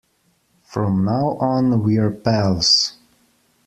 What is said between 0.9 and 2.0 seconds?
now on